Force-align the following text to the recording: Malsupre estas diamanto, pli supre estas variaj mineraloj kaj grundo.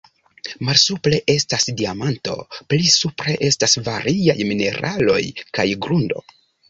Malsupre 0.67 1.17
estas 1.33 1.65
diamanto, 1.81 2.37
pli 2.71 2.89
supre 2.95 3.35
estas 3.51 3.77
variaj 3.89 4.39
mineraloj 4.53 5.21
kaj 5.59 5.67
grundo. 5.87 6.25